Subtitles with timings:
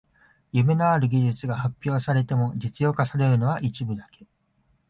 [0.51, 4.25] 夢のある技術が発表されても実用化されるのは一部だけ